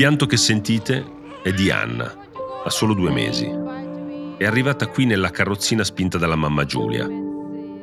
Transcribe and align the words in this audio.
Pianto 0.00 0.24
che 0.24 0.38
sentite 0.38 1.04
è 1.42 1.52
di 1.52 1.70
Anna, 1.70 2.10
ha 2.64 2.70
solo 2.70 2.94
due 2.94 3.10
mesi. 3.10 3.44
È 4.38 4.46
arrivata 4.46 4.86
qui 4.86 5.04
nella 5.04 5.28
carrozzina 5.28 5.84
spinta 5.84 6.16
dalla 6.16 6.36
mamma 6.36 6.64
Giulia. 6.64 7.06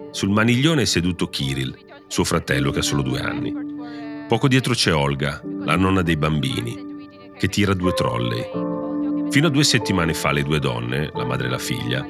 Sul 0.10 0.32
maniglione 0.32 0.82
è 0.82 0.86
seduto 0.86 1.30
Kirill, 1.30 1.78
suo 2.08 2.24
fratello 2.24 2.72
che 2.72 2.80
ha 2.80 2.82
solo 2.82 3.04
due 3.04 3.20
anni. 3.20 3.54
Poco 4.28 4.48
dietro 4.48 4.74
c'è 4.74 4.96
Olga, 4.96 5.44
la 5.64 5.76
nonna 5.76 6.02
dei 6.02 6.18
bambini, 6.18 7.08
che 7.38 7.50
tira 7.50 7.76
due 7.76 7.94
trolley. 7.94 9.30
Fino 9.30 9.46
a 9.46 9.52
due 9.52 9.64
settimane 9.64 10.16
fa 10.16 10.32
le 10.32 10.42
due 10.42 10.58
donne, 10.58 11.12
la 11.14 11.24
madre 11.24 11.46
e 11.46 11.52
la 11.52 11.60
figlia, 11.60 12.04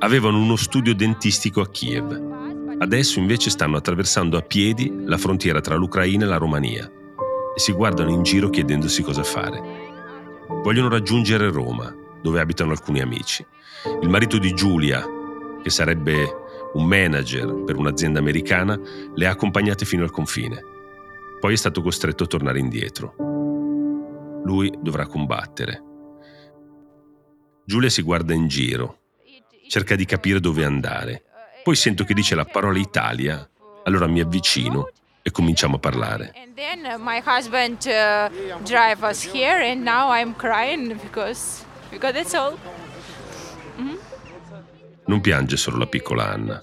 avevano 0.00 0.38
uno 0.38 0.56
studio 0.56 0.94
dentistico 0.94 1.62
a 1.62 1.70
Kiev. 1.70 2.76
Adesso 2.78 3.18
invece 3.18 3.48
stanno 3.48 3.78
attraversando 3.78 4.36
a 4.36 4.42
piedi 4.42 4.92
la 5.06 5.16
frontiera 5.16 5.62
tra 5.62 5.76
l'Ucraina 5.76 6.26
e 6.26 6.28
la 6.28 6.36
Romania 6.36 6.90
e 7.56 7.58
si 7.58 7.72
guardano 7.72 8.10
in 8.10 8.22
giro 8.22 8.50
chiedendosi 8.50 9.02
cosa 9.02 9.22
fare. 9.22 9.62
Vogliono 10.46 10.90
raggiungere 10.90 11.50
Roma, 11.50 11.90
dove 12.20 12.38
abitano 12.38 12.72
alcuni 12.72 13.00
amici. 13.00 13.44
Il 14.02 14.10
marito 14.10 14.36
di 14.36 14.52
Giulia, 14.52 15.02
che 15.62 15.70
sarebbe 15.70 16.44
un 16.74 16.84
manager 16.84 17.62
per 17.64 17.76
un'azienda 17.76 18.18
americana, 18.18 18.78
le 19.14 19.26
ha 19.26 19.30
accompagnate 19.30 19.86
fino 19.86 20.04
al 20.04 20.10
confine. 20.10 20.62
Poi 21.40 21.54
è 21.54 21.56
stato 21.56 21.80
costretto 21.80 22.24
a 22.24 22.26
tornare 22.26 22.58
indietro. 22.58 23.14
Lui 24.44 24.70
dovrà 24.78 25.06
combattere. 25.06 25.82
Giulia 27.64 27.88
si 27.88 28.02
guarda 28.02 28.34
in 28.34 28.48
giro, 28.48 28.98
cerca 29.66 29.96
di 29.96 30.04
capire 30.04 30.40
dove 30.40 30.62
andare. 30.62 31.24
Poi 31.64 31.74
sento 31.74 32.04
che 32.04 32.12
dice 32.12 32.34
la 32.34 32.44
parola 32.44 32.78
Italia, 32.78 33.48
allora 33.84 34.06
mi 34.06 34.20
avvicino 34.20 34.90
e 35.26 35.32
cominciamo 35.32 35.74
a 35.74 35.78
parlare. 35.80 36.32
Uh, 36.36 36.96
my 37.00 37.20
husband 37.20 37.84
uh, 37.84 38.30
drive 38.62 39.02
us 39.02 39.24
here, 39.24 39.60
and 39.60 39.82
now 39.82 40.08
I'm 40.08 40.36
crying 40.36 40.96
because 41.02 41.64
because 41.90 42.36
all. 42.36 42.56
Non 45.08 45.20
piange 45.20 45.56
solo 45.56 45.78
la 45.78 45.86
piccola 45.86 46.30
Anna, 46.30 46.62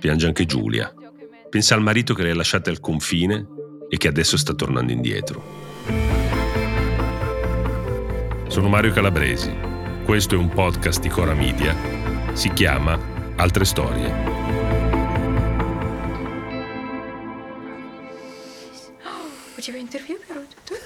piange 0.00 0.26
anche 0.26 0.44
Giulia. 0.44 0.92
Pensa 1.48 1.74
al 1.74 1.82
marito 1.82 2.12
che 2.12 2.24
le 2.24 2.30
ha 2.32 2.34
lasciate 2.34 2.70
al 2.70 2.80
confine 2.80 3.46
e 3.88 3.96
che 3.96 4.08
adesso 4.08 4.36
sta 4.36 4.54
tornando 4.54 4.90
indietro. 4.90 5.42
Sono 8.48 8.68
Mario 8.68 8.92
Calabresi. 8.92 9.56
Questo 10.04 10.34
è 10.34 10.38
un 10.38 10.48
podcast 10.48 11.00
di 11.00 11.08
Cora 11.08 11.34
Media. 11.34 11.76
Si 12.32 12.52
chiama 12.52 12.98
Altre 13.36 13.64
storie. 13.64 14.39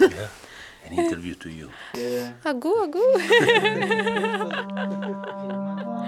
yeah, 0.00 0.28
an 0.86 0.92
interview 0.92 1.34
to 1.36 1.48
you. 1.48 1.68
Eh. 1.92 2.32
Agu, 2.42 2.70
agu. 2.82 3.00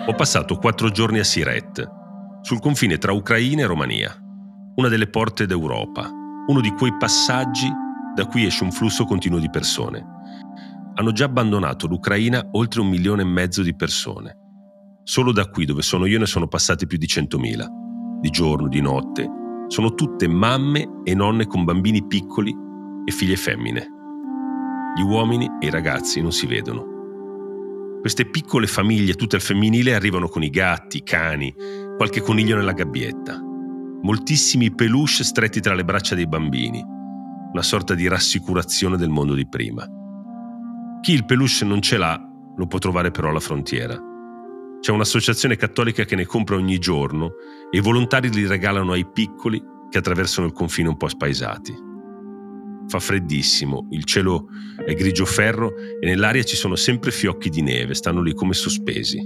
Ho 0.06 0.14
passato 0.14 0.56
quattro 0.56 0.90
giorni 0.90 1.18
a 1.18 1.24
Siret, 1.24 1.88
sul 2.42 2.60
confine 2.60 2.98
tra 2.98 3.12
Ucraina 3.12 3.62
e 3.62 3.66
Romania, 3.66 4.16
una 4.76 4.88
delle 4.88 5.08
porte 5.08 5.46
d'Europa, 5.46 6.08
uno 6.46 6.60
di 6.60 6.70
quei 6.70 6.96
passaggi 6.96 7.68
da 8.14 8.26
cui 8.26 8.46
esce 8.46 8.64
un 8.64 8.72
flusso 8.72 9.04
continuo 9.04 9.38
di 9.38 9.50
persone. 9.50 10.04
Hanno 10.94 11.12
già 11.12 11.26
abbandonato 11.26 11.86
l'Ucraina 11.86 12.48
oltre 12.52 12.80
un 12.80 12.88
milione 12.88 13.22
e 13.22 13.26
mezzo 13.26 13.62
di 13.62 13.74
persone. 13.74 14.38
Solo 15.02 15.32
da 15.32 15.48
qui 15.48 15.66
dove 15.66 15.82
sono 15.82 16.06
io 16.06 16.18
ne 16.18 16.26
sono 16.26 16.48
passate 16.48 16.86
più 16.86 16.98
di 16.98 17.06
100.000, 17.06 17.66
di 18.20 18.30
giorno, 18.30 18.68
di 18.68 18.80
notte. 18.80 19.28
Sono 19.68 19.94
tutte 19.94 20.26
mamme 20.28 21.02
e 21.04 21.14
nonne 21.14 21.46
con 21.46 21.64
bambini 21.64 22.06
piccoli 22.06 22.54
e 23.06 23.12
figlie 23.12 23.36
femmine. 23.36 23.86
Gli 24.96 25.02
uomini 25.02 25.48
e 25.60 25.66
i 25.66 25.70
ragazzi 25.70 26.20
non 26.20 26.32
si 26.32 26.46
vedono. 26.46 28.00
Queste 28.00 28.28
piccole 28.28 28.66
famiglie, 28.66 29.14
tutte 29.14 29.36
al 29.36 29.42
femminile, 29.42 29.94
arrivano 29.94 30.28
con 30.28 30.42
i 30.42 30.50
gatti, 30.50 30.98
i 30.98 31.02
cani, 31.02 31.54
qualche 31.96 32.20
coniglio 32.20 32.56
nella 32.56 32.72
gabbietta. 32.72 33.40
Moltissimi 34.02 34.74
peluche 34.74 35.22
stretti 35.22 35.60
tra 35.60 35.74
le 35.74 35.84
braccia 35.84 36.14
dei 36.14 36.26
bambini. 36.26 36.82
Una 37.52 37.62
sorta 37.62 37.94
di 37.94 38.08
rassicurazione 38.08 38.96
del 38.96 39.08
mondo 39.08 39.34
di 39.34 39.46
prima. 39.48 39.86
Chi 41.00 41.12
il 41.12 41.24
peluche 41.24 41.64
non 41.64 41.80
ce 41.80 41.96
l'ha, 41.96 42.20
lo 42.56 42.66
può 42.66 42.78
trovare 42.78 43.10
però 43.10 43.30
alla 43.30 43.40
frontiera. 43.40 43.96
C'è 44.80 44.92
un'associazione 44.92 45.56
cattolica 45.56 46.04
che 46.04 46.16
ne 46.16 46.26
compra 46.26 46.56
ogni 46.56 46.78
giorno 46.78 47.32
e 47.70 47.78
i 47.78 47.82
volontari 47.82 48.30
li 48.30 48.46
regalano 48.46 48.92
ai 48.92 49.06
piccoli 49.08 49.62
che 49.88 49.98
attraversano 49.98 50.46
il 50.46 50.52
confine 50.52 50.88
un 50.88 50.96
po' 50.96 51.08
spaesati. 51.08 51.85
Fa 52.88 53.00
freddissimo, 53.00 53.88
il 53.90 54.04
cielo 54.04 54.46
è 54.84 54.94
grigio 54.94 55.24
ferro 55.24 55.72
e 56.00 56.06
nell'aria 56.06 56.44
ci 56.44 56.54
sono 56.54 56.76
sempre 56.76 57.10
fiocchi 57.10 57.48
di 57.50 57.60
neve, 57.60 57.94
stanno 57.94 58.22
lì 58.22 58.32
come 58.32 58.54
sospesi. 58.54 59.22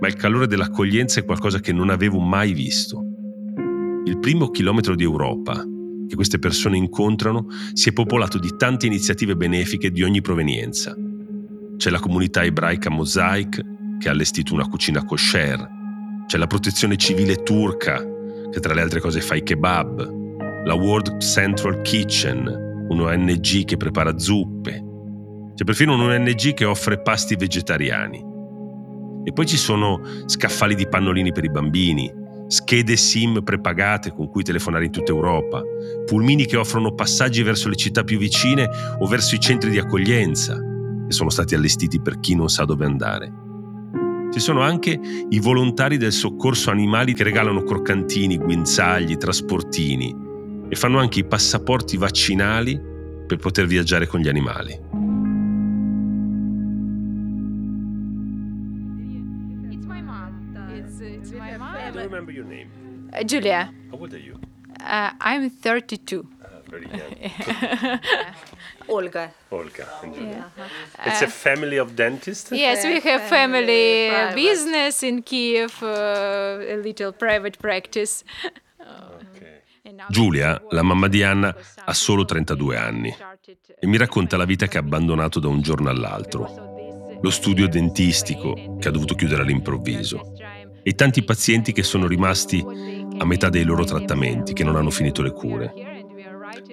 Ma 0.00 0.06
il 0.06 0.14
calore 0.14 0.46
dell'accoglienza 0.46 1.18
è 1.18 1.24
qualcosa 1.24 1.58
che 1.58 1.72
non 1.72 1.90
avevo 1.90 2.20
mai 2.20 2.52
visto. 2.52 3.02
Il 4.04 4.18
primo 4.20 4.50
chilometro 4.50 4.94
di 4.94 5.02
Europa 5.02 5.64
che 6.08 6.14
queste 6.14 6.38
persone 6.38 6.76
incontrano 6.76 7.46
si 7.72 7.88
è 7.88 7.92
popolato 7.92 8.38
di 8.38 8.54
tante 8.56 8.86
iniziative 8.86 9.36
benefiche 9.36 9.90
di 9.90 10.02
ogni 10.02 10.20
provenienza. 10.20 10.96
C'è 11.76 11.90
la 11.90 11.98
comunità 11.98 12.44
ebraica 12.44 12.90
Mosaic 12.90 13.60
che 13.98 14.08
ha 14.08 14.12
allestito 14.12 14.54
una 14.54 14.68
cucina 14.68 15.04
kosher, 15.04 15.68
c'è 16.26 16.38
la 16.38 16.46
protezione 16.46 16.96
civile 16.96 17.42
turca 17.42 18.00
che 18.50 18.60
tra 18.60 18.72
le 18.72 18.80
altre 18.80 19.00
cose 19.00 19.20
fa 19.20 19.34
i 19.34 19.42
kebab, 19.42 20.27
la 20.68 20.74
World 20.74 21.16
Central 21.22 21.80
Kitchen, 21.80 22.46
un 22.90 23.00
ONG 23.00 23.64
che 23.64 23.78
prepara 23.78 24.18
zuppe. 24.18 24.84
C'è 25.54 25.64
perfino 25.64 25.94
un 25.94 26.02
ONG 26.02 26.52
che 26.52 26.66
offre 26.66 27.00
pasti 27.00 27.36
vegetariani. 27.36 28.22
E 29.24 29.32
poi 29.32 29.46
ci 29.46 29.56
sono 29.56 29.98
scaffali 30.26 30.74
di 30.74 30.86
pannolini 30.86 31.32
per 31.32 31.44
i 31.44 31.50
bambini, 31.50 32.12
schede 32.48 32.96
SIM 32.96 33.42
prepagate 33.42 34.12
con 34.12 34.28
cui 34.28 34.42
telefonare 34.42 34.84
in 34.84 34.90
tutta 34.90 35.10
Europa, 35.10 35.62
pulmini 36.04 36.44
che 36.44 36.58
offrono 36.58 36.92
passaggi 36.92 37.42
verso 37.42 37.70
le 37.70 37.76
città 37.76 38.04
più 38.04 38.18
vicine 38.18 38.68
o 38.98 39.06
verso 39.06 39.36
i 39.36 39.40
centri 39.40 39.70
di 39.70 39.78
accoglienza, 39.78 40.54
che 40.54 41.12
sono 41.14 41.30
stati 41.30 41.54
allestiti 41.54 41.98
per 41.98 42.20
chi 42.20 42.34
non 42.34 42.50
sa 42.50 42.66
dove 42.66 42.84
andare. 42.84 43.32
Ci 44.30 44.38
sono 44.38 44.60
anche 44.60 45.00
i 45.30 45.40
volontari 45.40 45.96
del 45.96 46.12
soccorso 46.12 46.70
animali 46.70 47.14
che 47.14 47.24
regalano 47.24 47.62
croccantini, 47.62 48.36
guinzagli, 48.36 49.16
trasportini 49.16 50.26
e 50.68 50.76
fanno 50.76 50.98
anche 50.98 51.20
i 51.20 51.24
passaporti 51.24 51.96
vaccinali 51.96 52.78
per 53.26 53.38
poter 53.38 53.66
viaggiare 53.66 54.06
con 54.06 54.20
gli 54.20 54.28
animali. 54.28 54.86
Uh, 63.10 63.24
Giulia. 63.24 63.72
How 63.90 63.98
old 63.98 64.12
are 64.12 64.20
you? 64.20 64.38
Uh, 64.80 65.10
I'm 65.20 65.50
32. 65.50 66.22
Ah, 66.42 66.60
very 66.68 66.86
young. 66.90 68.00
Olga. 68.88 69.32
Olga 69.50 69.86
and 70.02 70.14
Julia. 70.14 70.50
Yeah. 70.56 71.06
It's 71.06 71.22
a 71.22 71.26
uh, 71.26 71.30
family 71.30 71.78
of 71.78 71.94
dentists? 71.94 72.50
Yes, 72.52 72.84
we 72.84 73.00
have 73.00 73.22
family, 73.22 74.08
family 74.10 74.10
uh, 74.10 74.34
business 74.34 75.02
in 75.02 75.22
Kiev, 75.22 75.82
uh, 75.82 76.60
a 76.60 76.76
little 76.76 77.12
private 77.12 77.58
practice. 77.58 78.24
Giulia, 80.08 80.62
la 80.70 80.82
mamma 80.82 81.08
di 81.08 81.22
Anna, 81.22 81.54
ha 81.84 81.92
solo 81.92 82.24
32 82.24 82.76
anni 82.76 83.14
e 83.80 83.86
mi 83.86 83.96
racconta 83.96 84.36
la 84.36 84.44
vita 84.44 84.66
che 84.66 84.78
ha 84.78 84.80
abbandonato 84.80 85.40
da 85.40 85.48
un 85.48 85.60
giorno 85.60 85.88
all'altro. 85.90 87.18
Lo 87.20 87.30
studio 87.30 87.68
dentistico 87.68 88.76
che 88.78 88.88
ha 88.88 88.90
dovuto 88.90 89.14
chiudere 89.14 89.42
all'improvviso. 89.42 90.32
e 90.82 90.90
i 90.90 90.94
tanti 90.94 91.22
pazienti 91.24 91.72
che 91.72 91.82
sono 91.82 92.06
rimasti 92.06 92.64
a 93.18 93.24
metà 93.24 93.48
dei 93.48 93.64
loro 93.64 93.84
trattamenti, 93.84 94.52
che 94.52 94.64
non 94.64 94.76
hanno 94.76 94.90
finito 94.90 95.20
le 95.22 95.32
cure. 95.32 95.72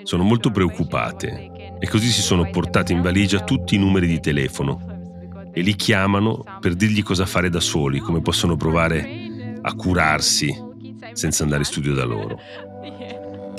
Sono 0.04 0.24
molto 0.24 0.52
preoccupate 0.52 1.52
e 1.80 1.88
così 1.88 2.08
si 2.08 2.22
sono 2.22 2.50
portate 2.50 2.94
in 2.94 3.02
valigia 3.02 3.44
tutti 3.44 3.76
i 3.76 3.80
numeri 3.80 4.08
di 4.08 4.20
telefono 4.20 5.50
e 5.52 5.62
li 5.62 5.76
chiamano 5.76 6.44
per 6.60 6.76
dirgli 6.76 7.02
cosa 7.02 7.26
fare 7.26 7.50
da 7.50 7.60
soli, 7.60 8.00
come 8.00 8.22
possono 8.22 8.56
provare 8.56 9.58
a 9.62 9.74
curarsi 9.74 10.74
senza 11.16 11.44
andare 11.44 11.62
in 11.62 11.66
studio 11.66 11.94
da 11.94 12.06
loro. 12.06 12.40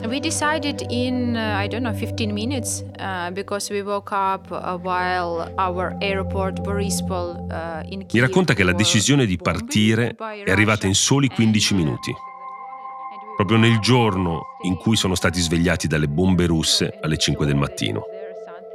We 0.07 0.21
decided 0.21 0.85
in, 0.91 1.35
uh, 1.35 1.59
I 1.59 1.67
don't 1.67 1.83
know, 1.83 1.93
15 1.93 2.31
minutes 2.33 2.85
uh, 3.01 3.31
because 3.33 3.73
we 3.73 3.83
woke 3.83 4.13
up 4.15 4.51
uh, 4.51 4.79
while 4.81 5.53
our 5.57 5.97
airport 6.01 6.61
Borispol 6.61 7.47
uh, 7.51 7.83
in 7.89 8.07
Kiev 8.07 8.13
Mi 8.13 8.21
racconta 8.21 8.55
che 8.55 8.63
la 8.63 8.73
decisione 8.73 9.27
di 9.27 9.37
partire 9.37 10.15
è 10.45 10.51
arrivata 10.51 10.87
in 10.87 10.95
soli 10.95 11.29
15 11.29 11.75
Russia 11.75 11.77
minuti, 11.77 12.11
uh, 12.11 13.35
proprio 13.37 13.59
nel 13.59 13.79
giorno 13.81 14.59
in 14.63 14.77
cui 14.77 14.97
sono 14.97 15.17
stati 15.17 15.41
svegliati 15.41 15.89
dalle 15.89 16.09
bombe 16.09 16.47
russe 16.47 16.99
alle 17.01 17.17
5 17.17 17.45
del 17.45 17.57
mattino. 17.57 18.05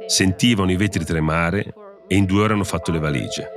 Sentivano 0.06 0.70
i 0.70 0.76
vetri 0.76 1.04
tremare 1.04 1.72
e 2.08 2.16
in 2.16 2.26
due 2.26 2.42
ore 2.42 2.52
hanno 2.52 2.64
fatto 2.64 2.90
le 2.90 2.98
valigie. 2.98 3.48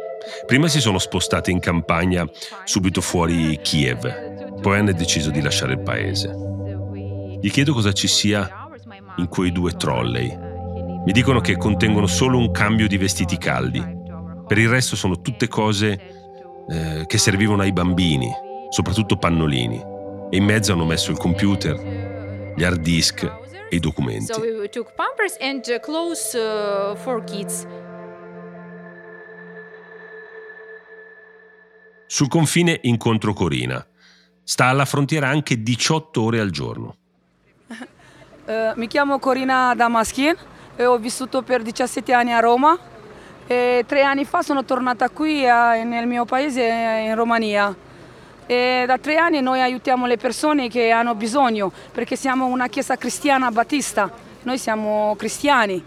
Prima 0.46 0.68
si 0.68 0.80
sono 0.80 0.98
spostate 0.98 1.52
in 1.52 1.60
campagna 1.60 2.28
subito 2.64 3.02
fuori 3.02 3.60
Kiev, 3.62 4.35
poi 4.62 4.80
hanno 4.80 4.94
deciso 4.94 5.30
di 5.30 5.42
lasciare 5.42 5.74
il 5.74 5.82
paese. 5.82 6.36
Gli 7.42 7.50
chiedo 7.50 7.74
cosa 7.74 7.92
ci 7.94 8.08
sia 8.08 8.50
in 9.18 9.28
quei 9.28 9.52
due 9.52 9.74
trolley. 9.74 10.36
Mi 11.06 11.12
dicono 11.12 11.40
che 11.40 11.58
contengono 11.58 12.08
solo 12.08 12.38
un 12.38 12.52
cambio 12.52 12.88
di 12.88 12.98
vestiti 12.98 13.38
caldi. 13.38 13.84
Per 14.48 14.58
il 14.58 14.70
resto 14.70 14.96
sono 14.96 15.22
tutte 15.22 15.48
cose 15.48 16.00
eh, 16.68 17.04
che 17.06 17.18
servivano 17.18 17.62
ai 17.62 17.72
bambini, 17.72 18.32
soprattutto 18.70 19.18
pannolini. 19.18 19.94
E 20.32 20.38
in 20.38 20.44
mezzo 20.44 20.74
hanno 20.74 20.86
messo 20.86 21.12
il 21.12 21.18
computer, 21.18 22.54
gli 22.56 22.64
hard 22.64 22.82
disk 22.82 23.24
e 23.70 23.76
i 23.76 23.80
documenti. 23.80 24.34
So 24.34 24.40
we 24.40 24.70
took 24.70 24.94
pampers 24.96 25.38
and 25.40 25.64
uh, 25.68 25.80
clothes 25.80 26.34
uh, 26.34 26.96
for 26.96 27.24
kids. 27.24 27.68
Sul 32.08 32.28
confine 32.28 32.80
incontro 32.84 33.34
Corina. 33.34 33.86
Sta 34.48 34.66
alla 34.66 34.86
frontiera 34.86 35.28
anche 35.28 35.64
18 35.64 36.22
ore 36.22 36.40
al 36.40 36.52
giorno. 36.52 36.96
Eh, 38.48 38.74
mi 38.76 38.86
chiamo 38.86 39.18
Corina 39.18 39.74
Damaschin 39.74 40.36
e 40.76 40.86
ho 40.86 41.00
vissuto 41.00 41.42
per 41.42 41.64
17 41.64 42.14
anni 42.14 42.32
a 42.32 42.40
Roma 42.40 42.78
e 43.48 43.84
tre 43.88 44.04
anni 44.04 44.24
fa 44.24 44.44
sono 44.44 44.64
tornata 44.64 45.10
qui 45.10 45.44
eh, 45.44 45.84
nel 45.84 46.06
mio 46.06 46.26
paese 46.26 46.62
in 46.64 47.16
Romania. 47.16 47.76
E 48.46 48.84
da 48.86 49.00
tre 49.00 49.18
anni 49.18 49.42
noi 49.42 49.62
aiutiamo 49.62 50.06
le 50.06 50.18
persone 50.18 50.70
che 50.70 50.92
hanno 50.92 51.16
bisogno 51.16 51.72
perché 51.92 52.16
siamo 52.16 52.46
una 52.46 52.68
chiesa 52.68 52.98
cristiana 52.98 53.50
battista, 53.50 54.12
noi 54.44 54.60
siamo 54.60 55.16
cristiani. 55.18 55.84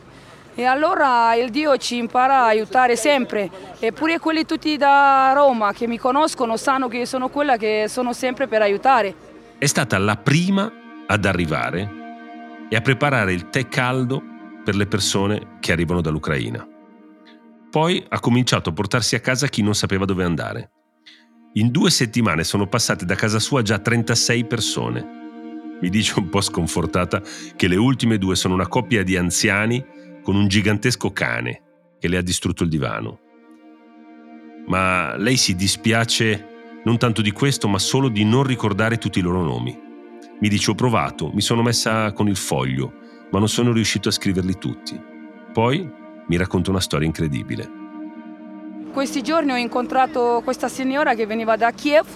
E 0.59 0.65
allora 0.65 1.37
il 1.37 1.51
Dio 1.51 1.77
ci 1.77 1.99
impara 1.99 2.39
a 2.39 2.47
aiutare 2.47 2.97
sempre. 2.97 3.49
Eppure 3.79 4.19
quelli 4.19 4.45
tutti 4.45 4.77
da 4.77 5.31
Roma 5.33 5.73
che 5.73 5.87
mi 5.87 5.99
conoscono 5.99 6.57
sanno 6.57 6.89
che 6.89 7.07
sono 7.07 7.29
quella 7.29 7.57
che 7.57 7.85
sono 7.87 8.13
sempre 8.13 8.49
per 8.49 8.63
aiutare. 8.63 9.15
È 9.57 9.67
stata 9.67 9.97
la 9.99 10.17
prima 10.17 10.69
ad 11.07 11.25
arrivare 11.27 12.67
e 12.69 12.75
a 12.75 12.81
preparare 12.81 13.33
il 13.35 13.51
tè 13.51 13.69
caldo 13.69 14.21
per 14.65 14.75
le 14.75 14.89
persone 14.89 15.59
che 15.61 15.71
arrivano 15.71 16.01
dall'Ucraina. 16.01 16.67
Poi 17.71 18.05
ha 18.09 18.19
cominciato 18.19 18.71
a 18.71 18.73
portarsi 18.73 19.15
a 19.15 19.21
casa 19.21 19.47
chi 19.47 19.63
non 19.63 19.77
sapeva 19.77 20.07
dove 20.07 20.25
andare. 20.25 20.71
In 21.53 21.71
due 21.71 21.91
settimane 21.91 22.43
sono 22.43 22.67
passate 22.67 23.05
da 23.05 23.15
casa 23.15 23.39
sua 23.39 23.63
già 23.63 23.79
36 23.79 24.45
persone. 24.47 25.07
Mi 25.81 25.89
dice 25.89 26.19
un 26.19 26.29
po' 26.29 26.41
sconfortata 26.41 27.23
che 27.55 27.69
le 27.69 27.77
ultime 27.77 28.19
due 28.19 28.35
sono 28.35 28.55
una 28.55 28.67
coppia 28.67 29.05
di 29.05 29.17
anziani 29.17 30.07
con 30.23 30.37
un 30.37 30.49
gigantesco 30.49 31.13
cane 31.13 31.63
che 31.99 32.09
le 32.09 32.17
ha 32.17 32.23
distrutto 32.23 32.63
il 32.63 32.69
divano. 32.69 33.21
Ma 34.67 35.17
lei 35.17 35.37
si 35.37 35.55
dispiace 35.55 36.81
non 36.85 36.99
tanto 36.99 37.23
di 37.23 37.33
questo, 37.33 37.69
ma 37.69 37.79
solo 37.79 38.09
di 38.09 38.25
non 38.25 38.45
ricordare 38.45 38.99
tutti 38.99 39.19
i 39.19 39.23
loro 39.23 39.43
nomi. 39.43 39.79
Mi 40.41 40.49
dice 40.49 40.71
ho 40.71 40.75
provato, 40.75 41.31
mi 41.33 41.41
sono 41.41 41.63
messa 41.63 42.13
con 42.13 42.29
il 42.29 42.37
foglio, 42.37 42.93
ma 43.31 43.39
non 43.39 43.49
sono 43.49 43.73
riuscito 43.73 44.09
a 44.09 44.13
scriverli 44.13 44.59
tutti. 44.59 44.99
Poi 45.53 45.91
mi 46.27 46.37
racconta 46.37 46.71
una 46.71 46.81
storia 46.81 47.07
incredibile. 47.07 47.77
Questi 48.93 49.23
giorni 49.23 49.53
ho 49.53 49.57
incontrato 49.57 50.41
questa 50.45 50.69
signora 50.69 51.15
che 51.15 51.27
veniva 51.27 51.57
da 51.57 51.73
Kiev, 51.73 52.07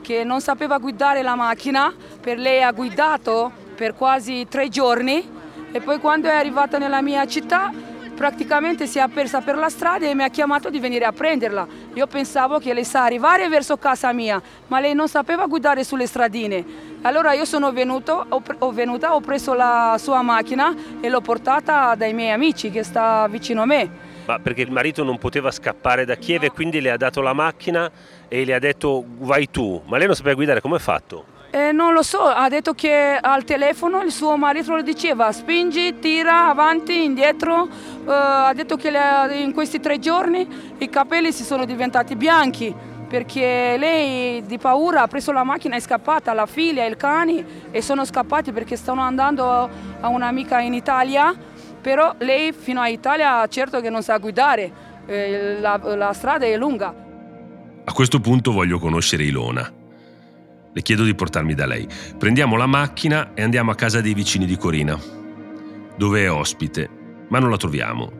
che 0.00 0.24
non 0.24 0.40
sapeva 0.40 0.78
guidare 0.78 1.22
la 1.22 1.34
macchina, 1.34 1.92
per 2.20 2.38
lei 2.38 2.62
ha 2.62 2.72
guidato 2.72 3.52
per 3.74 3.94
quasi 3.94 4.46
tre 4.48 4.68
giorni 4.68 5.34
e 5.72 5.80
poi 5.80 5.98
quando 5.98 6.28
è 6.28 6.34
arrivata 6.34 6.78
nella 6.78 7.02
mia 7.02 7.26
città 7.26 7.72
praticamente 8.16 8.86
si 8.86 8.98
è 8.98 9.06
persa 9.08 9.42
per 9.42 9.56
la 9.56 9.68
strada 9.68 10.06
e 10.06 10.14
mi 10.14 10.24
ha 10.24 10.30
chiamato 10.30 10.70
di 10.70 10.80
venire 10.80 11.04
a 11.04 11.12
prenderla. 11.12 11.66
Io 11.92 12.06
pensavo 12.06 12.58
che 12.58 12.72
lei 12.72 12.84
sa 12.84 13.04
arrivare 13.04 13.46
verso 13.48 13.76
casa 13.76 14.12
mia, 14.12 14.40
ma 14.68 14.80
lei 14.80 14.94
non 14.94 15.06
sapeva 15.06 15.46
guidare 15.46 15.84
sulle 15.84 16.06
stradine. 16.06 16.64
Allora 17.02 17.34
io 17.34 17.44
sono 17.44 17.70
venuto, 17.70 18.26
ho, 18.28 18.72
venuta, 18.72 19.14
ho 19.14 19.20
preso 19.20 19.52
la 19.52 19.96
sua 19.98 20.22
macchina 20.22 20.74
e 21.00 21.08
l'ho 21.08 21.20
portata 21.20 21.94
dai 21.94 22.14
miei 22.14 22.30
amici 22.30 22.70
che 22.70 22.82
sta 22.82 23.28
vicino 23.28 23.62
a 23.62 23.66
me. 23.66 24.14
Ma 24.24 24.40
perché 24.40 24.62
il 24.62 24.72
marito 24.72 25.04
non 25.04 25.18
poteva 25.18 25.52
scappare 25.52 26.04
da 26.04 26.16
Kiev 26.16 26.42
e 26.44 26.50
quindi 26.50 26.80
le 26.80 26.90
ha 26.90 26.96
dato 26.96 27.20
la 27.20 27.32
macchina 27.32 27.88
e 28.26 28.44
le 28.44 28.54
ha 28.54 28.58
detto 28.58 29.04
vai 29.18 29.48
tu, 29.50 29.80
ma 29.84 29.98
lei 29.98 30.06
non 30.06 30.16
sapeva 30.16 30.34
guidare, 30.34 30.60
come 30.60 30.76
ha 30.76 30.80
fatto? 30.80 31.35
Eh, 31.56 31.72
non 31.72 31.94
lo 31.94 32.02
so, 32.02 32.20
ha 32.20 32.50
detto 32.50 32.74
che 32.74 33.16
al 33.18 33.44
telefono 33.44 34.02
il 34.02 34.12
suo 34.12 34.36
marito 34.36 34.74
lo 34.74 34.82
diceva 34.82 35.32
spingi, 35.32 35.98
tira, 35.98 36.50
avanti, 36.50 37.02
indietro. 37.02 37.66
Eh, 37.66 38.12
ha 38.12 38.52
detto 38.54 38.76
che 38.76 38.90
le, 38.90 39.38
in 39.38 39.54
questi 39.54 39.80
tre 39.80 39.98
giorni 39.98 40.46
i 40.76 40.90
capelli 40.90 41.32
si 41.32 41.44
sono 41.44 41.64
diventati 41.64 42.14
bianchi 42.14 42.74
perché 43.08 43.76
lei 43.78 44.44
di 44.44 44.58
paura 44.58 45.00
ha 45.00 45.06
preso 45.06 45.32
la 45.32 45.44
macchina 45.44 45.76
e 45.76 45.78
è 45.78 45.80
scappata, 45.80 46.34
la 46.34 46.44
figlia 46.44 46.84
e 46.84 46.88
il 46.88 46.98
cane 46.98 47.70
e 47.70 47.80
sono 47.80 48.04
scappati 48.04 48.52
perché 48.52 48.76
stanno 48.76 49.00
andando 49.00 49.48
a 49.48 50.08
un'amica 50.08 50.60
in 50.60 50.74
Italia, 50.74 51.34
però 51.80 52.16
lei 52.18 52.52
fino 52.52 52.82
a 52.82 52.88
Italia 52.88 53.46
certo 53.46 53.80
che 53.80 53.88
non 53.88 54.02
sa 54.02 54.18
guidare, 54.18 54.70
eh, 55.06 55.56
la, 55.58 55.80
la 55.82 56.12
strada 56.12 56.44
è 56.44 56.54
lunga. 56.58 56.94
A 57.82 57.92
questo 57.94 58.20
punto 58.20 58.52
voglio 58.52 58.78
conoscere 58.78 59.22
Ilona. 59.22 59.84
Le 60.76 60.82
chiedo 60.82 61.04
di 61.04 61.14
portarmi 61.14 61.54
da 61.54 61.64
lei. 61.64 61.88
Prendiamo 62.18 62.56
la 62.56 62.66
macchina 62.66 63.32
e 63.32 63.40
andiamo 63.40 63.70
a 63.70 63.74
casa 63.74 64.02
dei 64.02 64.12
vicini 64.12 64.44
di 64.44 64.58
Corina, 64.58 65.00
dove 65.96 66.22
è 66.22 66.30
ospite, 66.30 66.90
ma 67.30 67.38
non 67.38 67.48
la 67.48 67.56
troviamo. 67.56 68.12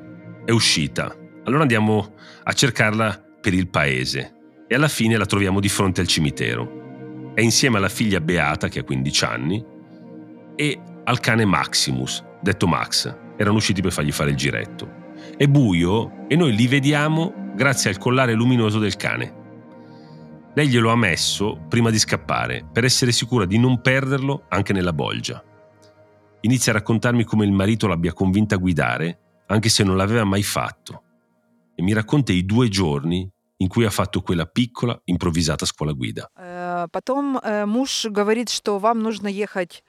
È 0.42 0.52
uscita. 0.52 1.14
Allora 1.44 1.60
andiamo 1.60 2.14
a 2.44 2.52
cercarla 2.54 3.22
per 3.42 3.52
il 3.52 3.68
paese 3.68 4.32
e 4.66 4.74
alla 4.74 4.88
fine 4.88 5.18
la 5.18 5.26
troviamo 5.26 5.60
di 5.60 5.68
fronte 5.68 6.00
al 6.00 6.06
cimitero. 6.06 7.32
È 7.34 7.42
insieme 7.42 7.76
alla 7.76 7.90
figlia 7.90 8.22
Beata, 8.22 8.68
che 8.68 8.78
ha 8.78 8.84
15 8.84 9.24
anni, 9.26 9.62
e 10.56 10.80
al 11.04 11.20
cane 11.20 11.44
Maximus, 11.44 12.24
detto 12.40 12.66
Max. 12.66 13.14
Erano 13.36 13.56
usciti 13.56 13.82
per 13.82 13.92
fargli 13.92 14.12
fare 14.12 14.30
il 14.30 14.36
giretto. 14.36 15.12
È 15.36 15.46
buio 15.46 16.26
e 16.26 16.34
noi 16.36 16.56
li 16.56 16.66
vediamo 16.68 17.52
grazie 17.54 17.90
al 17.90 17.98
collare 17.98 18.32
luminoso 18.32 18.78
del 18.78 18.96
cane. 18.96 19.44
Lei 20.55 20.67
glielo 20.67 20.91
ha 20.91 20.95
messo 20.95 21.65
prima 21.69 21.89
di 21.89 21.97
scappare, 21.97 22.67
per 22.71 22.83
essere 22.83 23.11
sicura 23.11 23.45
di 23.45 23.57
non 23.57 23.81
perderlo 23.81 24.45
anche 24.49 24.73
nella 24.73 24.93
bolgia. 24.93 25.43
Inizia 26.41 26.71
a 26.71 26.75
raccontarmi 26.75 27.23
come 27.23 27.45
il 27.45 27.51
marito 27.51 27.87
l'abbia 27.87 28.13
convinta 28.13 28.55
a 28.55 28.57
guidare, 28.57 29.43
anche 29.47 29.69
se 29.69 29.83
non 29.83 29.95
l'aveva 29.95 30.23
mai 30.23 30.43
fatto, 30.43 31.03
e 31.75 31.83
mi 31.83 31.93
racconta 31.93 32.33
i 32.33 32.45
due 32.45 32.67
giorni 32.67 33.29
in 33.57 33.67
cui 33.67 33.85
ha 33.85 33.89
fatto 33.89 34.21
quella 34.21 34.45
piccola, 34.45 34.99
improvvisata 35.05 35.65
scuola 35.65 35.93
guida. 35.93 36.29
Потом 36.91 37.39
муж 37.67 38.07
говорит, 38.09 38.49
что 38.49 38.79
вам 38.79 39.01
нужно 39.03 39.27
ехать 39.27 39.83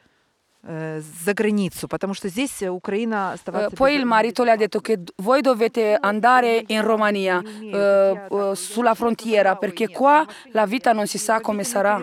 за 0.66 1.35
границу, 1.35 1.88
потому 1.88 2.14
что 2.14 2.28
здесь 2.28 2.62
Украина 2.62 3.33
оставаться... 3.33 3.75
Poi 3.76 3.97
il 3.97 4.04
marito 4.07 4.45
le 4.45 4.52
ha 4.52 4.57
detto 4.57 4.81
che 4.81 5.00
voi 5.16 5.40
dovete 5.40 5.99
andare 6.00 6.62
in 6.69 6.83
Romania, 6.83 7.42
eh, 7.42 8.54
sulla 8.54 8.95
frontiera, 8.95 9.57
perché 9.57 9.88
qua 9.88 10.25
la 10.52 10.64
vita 10.64 10.92
non 10.92 11.09
si 11.09 11.19
sa 11.19 11.40
come 11.40 11.64
sarà. 11.64 12.00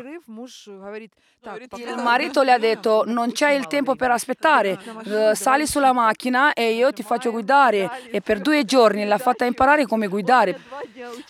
Il 1.78 2.02
marito 2.04 2.42
le 2.44 2.52
ha 2.52 2.58
detto 2.58 3.04
non 3.06 3.32
c'è 3.32 3.52
il 3.52 3.68
tempo 3.68 3.96
per 3.96 4.12
aspettare, 4.12 4.78
eh, 5.06 5.36
sali 5.36 5.66
sulla 5.66 5.94
macchina 5.94 6.52
e 6.52 6.74
io 6.74 6.92
ti 6.92 7.02
faccio 7.02 7.32
guidare 7.32 7.90
e 8.12 8.20
per 8.20 8.42
due 8.42 8.66
giorni 8.66 9.06
l'ha 9.06 9.18
fatta 9.18 9.46
imparare 9.46 9.86
come 9.86 10.08
guidare. 10.08 10.60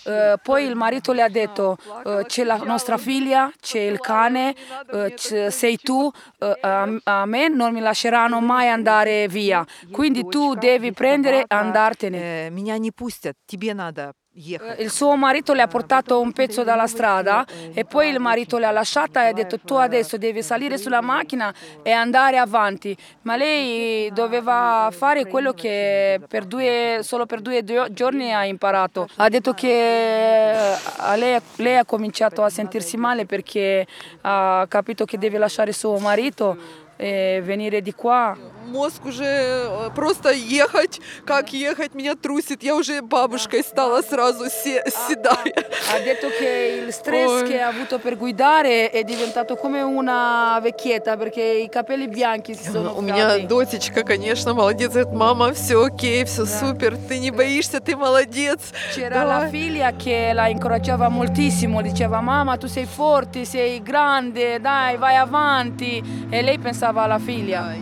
Eh, 0.03 0.35
poi 0.41 0.65
il 0.65 0.75
marito 0.75 1.11
le 1.11 1.21
ha 1.21 1.29
detto 1.29 1.77
eh, 2.05 2.23
c'è 2.25 2.43
la 2.43 2.57
nostra 2.57 2.97
figlia, 2.97 3.51
c'è 3.59 3.79
il 3.79 3.99
cane, 3.99 4.55
eh, 4.91 5.51
sei 5.51 5.77
tu, 5.77 6.11
eh, 6.39 6.57
a, 6.61 6.87
a, 7.03 7.25
me 7.25 7.47
non 7.47 7.73
mi 7.73 7.79
lasceranno 7.79 8.39
mai 8.39 8.69
andare 8.69 9.27
via, 9.27 9.65
quindi 9.91 10.27
tu 10.27 10.55
devi 10.55 10.91
prendere 10.91 11.41
e 11.41 11.45
andartene. 11.47 12.49
Меня 12.51 12.77
не 12.77 12.91
pustят, 12.91 13.35
тебе 13.45 13.73
надо 13.73 14.13
il 14.36 14.90
suo 14.90 15.14
marito 15.14 15.52
le 15.52 15.62
ha 15.62 15.68
portato 15.68 16.20
un 16.20 16.32
pezzo 16.32 16.64
dalla 16.64 16.88
strada 16.88 17.46
e 17.72 17.84
poi 17.84 18.08
il 18.08 18.18
marito 18.18 18.58
le 18.58 18.66
ha 18.66 18.72
lasciata 18.72 19.24
e 19.24 19.28
ha 19.28 19.32
detto 19.32 19.60
tu 19.60 19.74
adesso 19.74 20.16
devi 20.16 20.42
salire 20.42 20.76
sulla 20.76 21.00
macchina 21.00 21.54
e 21.84 21.92
andare 21.92 22.38
avanti. 22.38 22.96
Ma 23.22 23.36
lei 23.36 24.10
doveva 24.12 24.88
fare 24.90 25.26
quello 25.26 25.52
che 25.52 26.20
per 26.26 26.46
due, 26.46 26.98
solo 27.02 27.26
per 27.26 27.42
due 27.42 27.62
giorni 27.92 28.34
ha 28.34 28.44
imparato. 28.44 29.06
Ha 29.16 29.28
detto 29.28 29.52
che 29.52 30.72
lei, 31.16 31.40
lei 31.56 31.76
ha 31.76 31.84
cominciato 31.84 32.42
a 32.42 32.50
sentirsi 32.50 32.96
male 32.96 33.26
perché 33.26 33.86
ha 34.22 34.66
capito 34.68 35.04
che 35.04 35.16
deve 35.16 35.38
lasciare 35.38 35.72
suo 35.72 35.98
marito 35.98 36.82
e 36.96 37.40
venire 37.42 37.80
di 37.80 37.92
qua. 37.92 38.36
Мозг 38.66 39.04
уже 39.04 39.90
просто 39.94 40.30
ехать, 40.30 40.98
как 41.26 41.52
ехать, 41.52 41.94
меня 41.94 42.14
трусит. 42.14 42.62
Я 42.62 42.74
уже 42.74 43.02
бабушкой 43.02 43.62
стала 43.62 44.00
сразу 44.00 44.46
седая. 44.48 45.52
Ha 45.92 45.98
detto 45.98 46.28
che 46.28 46.82
il 46.82 46.92
stress 46.92 47.42
Oi. 47.42 47.48
che 47.48 47.60
ha 47.60 47.68
avuto 47.68 47.98
per 47.98 48.16
guidare 48.16 48.90
è 48.90 49.04
diventato 49.04 49.56
come 49.56 49.82
una 49.82 50.58
vecchietta 50.62 51.16
perché 51.16 51.42
i 51.42 51.68
capelli 51.68 52.08
bianchi 52.08 52.54
si 52.54 52.64
sono 52.64 52.94
У 52.96 53.02
меня 53.02 53.38
дочечка, 53.46 54.02
конечно, 54.02 54.54
молодец. 54.54 54.92
Говорит, 54.92 55.12
мама, 55.12 55.52
все 55.52 55.84
окей, 55.84 56.24
все 56.24 56.44
да. 56.44 56.58
супер, 56.58 56.96
ты 56.96 57.18
не 57.18 57.30
боишься, 57.30 57.80
ты 57.80 57.96
молодец. 57.96 58.72
C'era 58.94 59.20
Давай. 59.20 59.42
la 59.42 59.48
figlia 59.48 59.92
che 59.92 60.32
la 60.32 60.48
incoraggiava 60.48 61.08
moltissimo, 61.10 61.82
diceva 61.82 62.20
mamma 62.20 62.56
tu 62.56 62.66
sei 62.66 62.86
forte, 62.86 63.44
sei 63.44 63.82
grande, 63.82 64.58
dai 64.60 64.96
vai 64.96 65.16
avanti. 65.16 66.02
E 66.30 66.40
lei 66.40 66.58
pensava 66.58 66.83
pensava 66.84 67.02
alla 67.02 67.18
figlia. 67.18 67.74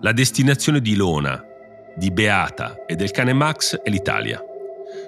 La 0.00 0.12
destinazione 0.12 0.80
di 0.80 0.96
Lona, 0.96 1.40
di 1.94 2.10
Beata 2.10 2.84
e 2.84 2.96
del 2.96 3.12
cane 3.12 3.32
Max 3.32 3.76
è 3.76 3.88
l'Italia. 3.90 4.42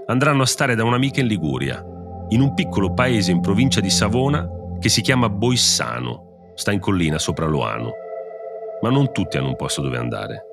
Andranno 0.06 0.42
a 0.42 0.46
stare 0.46 0.76
da 0.76 0.84
un'amica 0.84 1.20
in 1.20 1.26
Liguria, 1.26 1.84
in 2.28 2.40
un 2.40 2.54
piccolo 2.54 2.94
paese 2.94 3.32
in 3.32 3.40
provincia 3.40 3.80
di 3.80 3.90
Savona 3.90 4.48
che 4.78 4.88
si 4.88 5.00
chiama 5.00 5.28
Boissano, 5.28 6.52
sta 6.54 6.70
in 6.70 6.78
collina 6.78 7.18
sopra 7.18 7.46
Loano. 7.46 7.90
Ma 8.80 8.88
non 8.88 9.10
tutti 9.10 9.36
hanno 9.36 9.48
un 9.48 9.56
posto 9.56 9.80
dove 9.80 9.98
andare. 9.98 10.44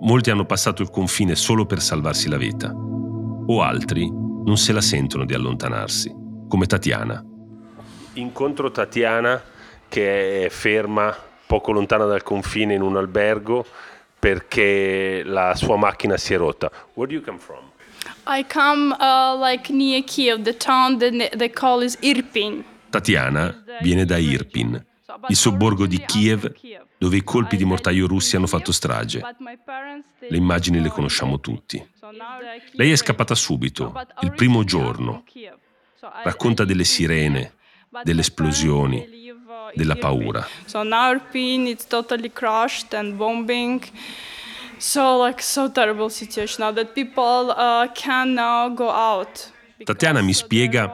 Molti 0.00 0.30
hanno 0.30 0.46
passato 0.46 0.80
il 0.80 0.88
confine 0.88 1.34
solo 1.34 1.66
per 1.66 1.82
salvarsi 1.82 2.30
la 2.30 2.38
vita, 2.38 2.72
o 2.72 3.60
altri 3.60 4.08
non 4.08 4.56
se 4.56 4.72
la 4.72 4.80
sentono 4.80 5.26
di 5.26 5.34
allontanarsi, 5.34 6.10
come 6.48 6.64
Tatiana. 6.64 7.22
Incontro 8.14 8.70
Tatiana 8.70 9.42
che 9.90 10.46
è 10.46 10.48
ferma 10.48 11.14
poco 11.46 11.72
lontana 11.72 12.04
dal 12.04 12.22
confine 12.22 12.74
in 12.74 12.80
un 12.80 12.96
albergo 12.96 13.66
perché 14.18 15.22
la 15.24 15.54
sua 15.54 15.76
macchina 15.76 16.16
si 16.16 16.32
è 16.32 16.36
rotta. 16.36 16.70
Where 16.94 17.10
do 17.10 17.18
you 17.18 17.22
come 17.22 17.38
from? 17.38 17.70
I 18.26 18.46
come 18.46 18.94
uh, 18.98 19.36
like 19.36 19.72
near 19.72 20.02
Kiev, 20.04 20.42
the 20.42 20.56
town 20.56 20.98
that 20.98 21.36
they 21.36 21.50
call 21.50 21.82
is 21.82 21.98
Irpin. 22.00 22.64
Tatiana 22.88 23.62
viene 23.80 24.04
da 24.04 24.16
Irpin, 24.16 24.84
il 25.28 25.36
sobborgo 25.36 25.86
di 25.86 26.02
Kiev 26.04 26.52
dove 26.98 27.16
i 27.16 27.24
colpi 27.24 27.56
di 27.56 27.64
mortaio 27.64 28.06
russi 28.06 28.36
hanno 28.36 28.46
fatto 28.46 28.72
strage. 28.72 29.22
Le 30.18 30.36
immagini 30.36 30.80
le 30.80 30.90
conosciamo 30.90 31.40
tutti. 31.40 31.82
Lei 32.72 32.92
è 32.92 32.96
scappata 32.96 33.34
subito, 33.34 33.92
il 34.20 34.32
primo 34.32 34.64
giorno. 34.64 35.24
Racconta 36.22 36.64
delle 36.64 36.84
sirene, 36.84 37.54
delle 38.02 38.20
esplosioni, 38.20 39.19
della 39.74 39.96
paura. 39.96 40.46
So 40.66 40.82
now 40.82 41.12
Irpin 41.12 41.66
is 41.66 41.86
totally 41.86 42.30
crushed 42.30 42.94
and 42.94 43.14
bombing. 43.14 43.82
So 44.78 45.18
like 45.18 45.42
so 45.42 45.70
terrible 45.70 46.08
situation 46.08 46.64
now 46.64 46.72
that 46.72 46.92
people 46.94 47.54
uh, 47.54 47.88
can 47.92 48.34
now 48.34 48.72
go 48.72 48.88
out. 48.90 49.52
Tatiana 49.84 50.22
mi 50.22 50.32
spiega 50.32 50.92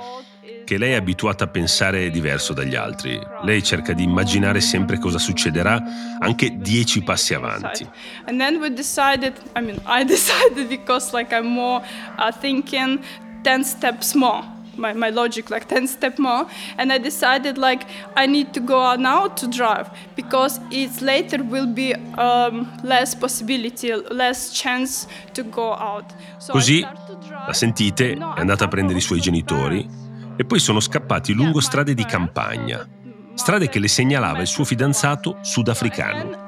che 0.64 0.78
lei 0.78 0.92
è 0.92 0.96
abituata 0.96 1.44
a 1.44 1.46
pensare 1.46 2.10
diverso 2.10 2.52
dagli 2.52 2.74
altri. 2.74 3.18
Lei 3.42 3.62
cerca 3.62 3.92
di 3.92 4.02
immaginare 4.02 4.60
sempre 4.60 4.98
cosa 4.98 5.18
succederà 5.18 5.80
anche 6.18 6.56
dieci 6.58 7.02
passi 7.02 7.34
avanti. 7.34 7.88
And 8.26 8.38
then 8.38 8.56
we 8.56 8.72
decided, 8.72 9.34
I 9.54 9.60
mean, 9.60 9.80
I 9.86 10.02
decided 10.06 10.66
because 10.68 11.12
like 11.12 11.32
I'm 11.32 11.46
more 11.46 11.84
uh, 12.18 12.32
thinking 12.32 13.00
10 13.42 13.62
steps 13.64 14.14
more. 14.14 14.55
My, 14.76 14.92
my 14.92 15.10
logic 15.10 15.50
like 15.50 15.66
10 15.68 15.86
step 15.86 16.18
more. 16.18 16.46
And 16.76 16.92
i 16.92 16.98
decided 16.98 17.56
like 17.56 17.84
i 18.16 18.26
need 18.26 18.52
to 18.52 18.60
go 18.60 18.80
out 18.80 18.98
now 18.98 19.28
to 19.28 19.46
drive 19.48 19.90
because 20.14 20.60
it's 20.70 21.00
later 21.00 21.42
will 21.42 21.66
be 21.66 21.94
um, 22.16 22.66
less 22.82 23.14
possibility 23.14 23.92
less 24.10 24.50
chance 24.52 25.06
to 25.32 25.42
go 25.44 25.72
out. 25.72 26.14
So 26.38 26.52
così 26.52 26.80
la 26.80 27.52
sentite 27.52 28.12
è 28.12 28.18
andata 28.40 28.64
a 28.64 28.68
prendere 28.68 28.98
i 28.98 29.02
suoi 29.02 29.20
genitori 29.20 29.88
e 30.36 30.44
poi 30.44 30.58
sono 30.58 30.80
scappati 30.80 31.32
lungo 31.32 31.60
strade 31.60 31.94
di 31.94 32.04
campagna, 32.04 32.86
strade 33.34 33.68
che 33.68 33.78
le 33.78 33.88
segnalava 33.88 34.40
il 34.40 34.46
suo 34.46 34.64
fidanzato 34.64 35.38
sudafricano. 35.40 36.44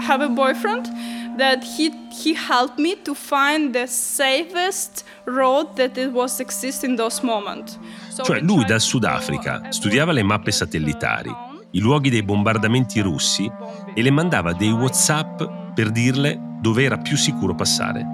I 0.00 0.04
have 0.04 0.24
a 0.24 0.28
boyfriend 0.28 0.88
that 1.36 1.64
he 1.64 1.92
he 2.10 2.34
helped 2.34 2.78
me 2.78 2.96
to 3.02 3.14
find 3.14 3.72
the 3.72 3.86
safest 3.86 5.04
road 5.24 5.74
that 5.74 5.96
it 5.96 6.10
was 6.12 6.40
exist 6.40 6.84
in 6.84 6.96
those 6.96 7.20
moment. 7.22 7.78
So 8.08 8.22
cioè 8.22 8.40
lui 8.40 8.64
dal 8.64 8.80
Sudafrica 8.80 9.70
studiava 9.70 10.12
le 10.12 10.22
mappe 10.22 10.50
satellitari, 10.50 11.30
i 11.72 11.80
luoghi 11.80 12.10
dei 12.10 12.22
bombardamenti 12.22 13.00
russi 13.00 13.50
e 13.94 14.02
le 14.02 14.10
mandava 14.10 14.52
dei 14.52 14.70
WhatsApp 14.70 15.42
per 15.74 15.90
dirle 15.90 16.38
dove 16.60 16.82
era 16.82 16.98
più 16.98 17.16
sicuro 17.16 17.54
passare. 17.54 18.06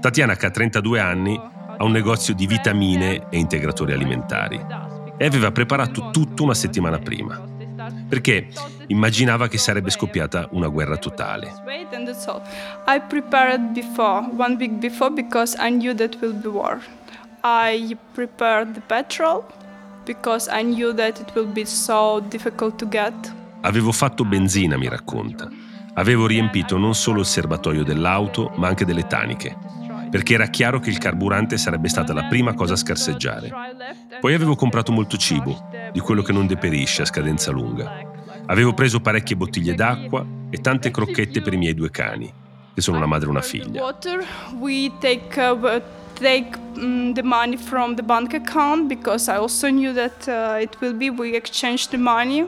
Tatiana, 0.00 0.34
che 0.34 0.46
ha 0.46 0.50
32 0.50 0.98
anni, 0.98 1.40
a 1.78 1.84
un 1.84 1.92
negozio 1.92 2.34
di 2.34 2.46
vitamine 2.46 3.26
e 3.28 3.38
integratori 3.38 3.92
alimentari 3.92 4.60
e 5.16 5.26
aveva 5.26 5.50
preparato 5.50 6.10
tutto 6.10 6.42
una 6.42 6.54
settimana 6.54 6.98
prima, 6.98 7.40
perché 8.10 8.48
immaginava 8.88 9.46
che 9.46 9.56
sarebbe 9.56 9.90
scoppiata 9.90 10.48
una 10.50 10.66
guerra 10.66 10.96
totale. 10.96 11.52
I 17.42 17.96
prepared 18.12 18.74
the 18.74 18.82
petrol 18.86 19.44
because 20.04 20.50
I 20.52 20.62
knew 20.62 20.92
that 20.92 21.20
it 21.20 21.32
will 21.34 21.50
be 21.50 21.64
so 21.64 22.20
difficult 22.28 22.76
to 22.76 22.88
get. 22.88 23.14
Avevo 23.62 23.92
fatto 23.92 24.24
benzina, 24.24 24.76
mi 24.76 24.88
racconta. 24.88 25.48
Avevo 25.94 26.26
riempito 26.26 26.76
non 26.76 26.94
solo 26.94 27.20
il 27.20 27.26
serbatoio 27.26 27.84
dell'auto, 27.84 28.52
ma 28.56 28.68
anche 28.68 28.84
delle 28.84 29.06
taniche 29.06 29.56
perché 30.10 30.34
era 30.34 30.46
chiaro 30.48 30.80
che 30.80 30.90
il 30.90 30.98
carburante 30.98 31.56
sarebbe 31.56 31.88
stata 31.88 32.12
la 32.12 32.24
prima 32.24 32.52
cosa 32.52 32.74
a 32.74 32.76
scarseggiare. 32.76 33.50
Poi 34.20 34.34
avevo 34.34 34.56
comprato 34.56 34.90
molto 34.90 35.16
cibo, 35.16 35.69
di 35.92 36.00
quello 36.00 36.22
che 36.22 36.32
non 36.32 36.46
deperisce 36.46 37.02
a 37.02 37.04
scadenza 37.04 37.50
lunga. 37.50 38.08
Avevo 38.46 38.74
preso 38.74 39.00
parecchie 39.00 39.36
bottiglie 39.36 39.74
d'acqua 39.74 40.24
e 40.50 40.58
tante 40.58 40.90
crocchette 40.90 41.42
per 41.42 41.52
i 41.52 41.56
miei 41.56 41.74
due 41.74 41.90
cani, 41.90 42.32
che 42.74 42.80
sono 42.80 42.96
una 42.96 43.06
madre 43.06 43.26
e 43.26 43.30
una 43.30 43.42
figlia. 43.42 43.94
Take 46.20 46.62
uh, 46.76 46.82
um, 46.82 47.14
the 47.14 47.22
money 47.22 47.56
from 47.56 47.94
the 47.94 48.02
bank 48.02 48.34
account 48.34 48.88
because 48.88 49.30
I 49.30 49.36
also 49.36 49.68
knew 49.68 49.94
that 49.94 50.28
uh, 50.28 50.60
it 50.60 50.76
will 50.80 50.94
be 50.94 51.08
we 51.08 51.34
exchange 51.34 51.88
the 51.88 51.96
money 51.96 52.46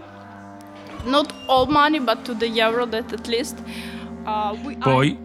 not 1.06 1.32
all 1.46 1.66
money 1.66 1.98
but 1.98 2.22
to 2.24 2.34
the 2.36 2.48
euro 2.48 2.86
that 2.86 3.10
at 3.14 3.26
least 3.28 3.56
uh, 4.26 4.54
poi 4.78 5.16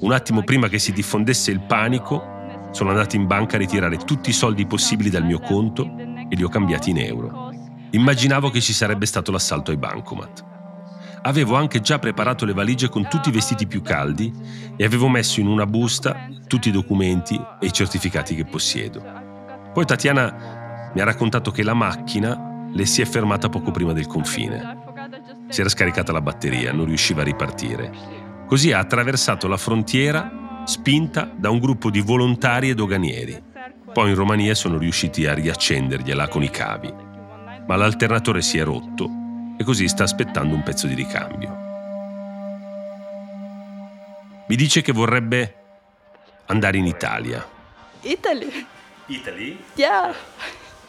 un 0.00 0.12
attimo 0.12 0.42
prima 0.42 0.68
che 0.68 0.78
si 0.78 0.92
diffondesse 0.92 1.50
il 1.50 1.60
panico, 1.60 2.70
sono 2.72 2.90
andato 2.90 3.16
in 3.16 3.26
banca 3.26 3.56
a 3.56 3.58
ritirare 3.58 3.96
tutti 3.98 4.30
i 4.30 4.32
soldi 4.32 4.66
possibili 4.66 5.10
dal 5.10 5.24
mio 5.24 5.38
conto 5.38 5.88
e 6.28 6.34
li 6.34 6.42
ho 6.42 6.48
cambiati 6.48 6.90
in 6.90 6.98
euro. 6.98 7.51
Immaginavo 7.92 8.50
che 8.50 8.60
ci 8.60 8.72
sarebbe 8.72 9.06
stato 9.06 9.30
l'assalto 9.30 9.70
ai 9.70 9.76
bancomat. 9.76 10.44
Avevo 11.22 11.56
anche 11.56 11.80
già 11.80 11.98
preparato 11.98 12.44
le 12.44 12.52
valigie 12.52 12.88
con 12.88 13.08
tutti 13.08 13.28
i 13.28 13.32
vestiti 13.32 13.66
più 13.66 13.80
caldi 13.80 14.32
e 14.76 14.84
avevo 14.84 15.08
messo 15.08 15.40
in 15.40 15.46
una 15.46 15.66
busta 15.66 16.28
tutti 16.46 16.68
i 16.68 16.72
documenti 16.72 17.40
e 17.60 17.66
i 17.66 17.72
certificati 17.72 18.34
che 18.34 18.44
possiedo. 18.44 19.02
Poi 19.72 19.84
Tatiana 19.84 20.90
mi 20.92 21.00
ha 21.00 21.04
raccontato 21.04 21.50
che 21.50 21.62
la 21.62 21.74
macchina 21.74 22.66
le 22.72 22.86
si 22.86 23.00
è 23.00 23.04
fermata 23.04 23.48
poco 23.48 23.70
prima 23.70 23.92
del 23.92 24.06
confine. 24.06 24.80
Si 25.48 25.60
era 25.60 25.68
scaricata 25.68 26.12
la 26.12 26.20
batteria, 26.20 26.72
non 26.72 26.86
riusciva 26.86 27.20
a 27.20 27.24
ripartire 27.24 28.22
Così 28.52 28.70
ha 28.70 28.80
attraversato 28.80 29.48
la 29.48 29.56
frontiera 29.56 30.62
spinta 30.66 31.32
da 31.34 31.48
un 31.48 31.58
gruppo 31.58 31.88
di 31.88 32.00
volontari 32.00 32.68
e 32.68 32.74
doganieri. 32.74 33.42
Poi 33.90 34.10
in 34.10 34.14
Romania 34.14 34.54
sono 34.54 34.76
riusciti 34.76 35.24
a 35.24 35.32
riaccendergliela 35.32 36.28
con 36.28 36.42
i 36.42 36.50
cavi. 36.50 37.01
Ma 37.66 37.76
l'alternatore 37.76 38.42
si 38.42 38.58
è 38.58 38.64
rotto 38.64 39.08
e 39.56 39.64
così 39.64 39.88
sta 39.88 40.04
aspettando 40.04 40.54
un 40.54 40.62
pezzo 40.62 40.86
di 40.86 40.94
ricambio. 40.94 41.60
Mi 44.48 44.56
dice 44.56 44.82
che 44.82 44.92
vorrebbe 44.92 45.54
andare 46.46 46.76
in 46.76 46.86
Italia. 46.86 47.46
Italy? 48.02 48.66
Italy? 49.06 49.58
Yeah. 49.74 50.14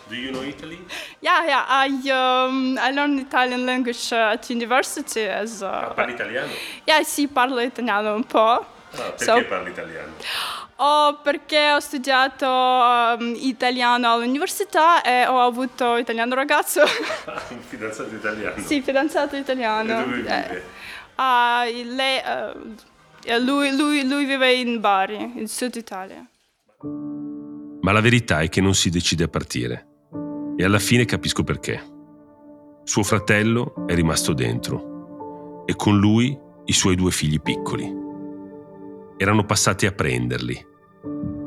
Do 0.07 0.15
you 0.15 0.31
know 0.31 0.43
Italy? 0.43 0.85
Yeah, 1.19 1.45
yeah. 1.45 1.65
I 1.69 2.09
um, 2.11 2.77
I 2.77 2.91
learned 2.91 3.19
Italian 3.19 3.65
language 3.65 4.11
uh, 4.11 4.33
at 4.33 4.49
university 4.49 5.27
as. 5.27 5.61
Uh, 5.61 5.65
ah, 5.65 5.93
parli 5.93 6.13
italiano? 6.13 6.51
Yeah, 6.83 7.03
sì, 7.03 7.27
parlo 7.27 7.61
italiano 7.61 8.13
un 8.13 8.25
po'. 8.25 8.65
Ah, 8.95 9.11
perché 9.15 9.23
so, 9.23 9.45
parli 9.47 9.69
italiano? 9.71 10.11
Oh, 10.85 11.21
perché 11.23 11.71
ho 11.71 11.79
studiato 11.79 12.45
um, 12.45 13.33
italiano 13.37 14.11
all'università 14.11 15.01
e 15.01 15.25
ho 15.25 15.39
avuto 15.39 15.95
italiano 15.95 16.35
ragazzo. 16.35 16.81
Ah, 17.25 17.41
un 17.51 17.61
fidanzato 17.61 18.13
italiano? 18.13 18.61
Sì, 18.61 18.81
fidanzato 18.81 19.37
italiano. 19.37 20.01
E 20.01 20.03
dove 20.03 20.15
vive? 20.17 20.45
Eh, 20.45 20.61
uh, 21.15 21.95
lei, 21.95 22.19
uh, 22.19 23.43
lui, 23.45 23.73
lui, 23.77 24.05
lui 24.05 24.25
vive 24.25 24.53
in 24.55 24.81
Bari, 24.81 25.31
in 25.37 25.47
Sud 25.47 25.75
Italia. 25.75 26.27
Ma 27.81 27.91
la 27.93 28.01
verità 28.01 28.41
è 28.41 28.49
che 28.49 28.59
non 28.59 28.75
si 28.75 28.89
decide 28.89 29.23
a 29.23 29.27
partire 29.29 29.87
e 30.57 30.65
alla 30.65 30.79
fine 30.79 31.05
capisco 31.05 31.45
perché. 31.45 31.81
Suo 32.83 33.03
fratello 33.03 33.85
è 33.87 33.95
rimasto 33.95 34.33
dentro 34.33 35.63
e 35.65 35.77
con 35.77 35.97
lui 35.97 36.37
i 36.65 36.73
suoi 36.73 36.95
due 36.97 37.11
figli 37.11 37.39
piccoli. 37.39 38.01
Erano 39.15 39.45
passati 39.45 39.85
a 39.85 39.93
prenderli, 39.93 40.71